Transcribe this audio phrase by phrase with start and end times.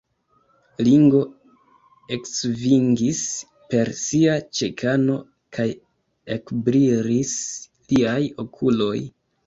[0.85, 1.19] Ringo
[2.17, 3.21] eksvingis
[3.75, 5.21] per sia ĉekano,
[5.59, 5.69] kaj
[6.41, 7.39] ekbrilis
[7.97, 8.97] liaj okuloj.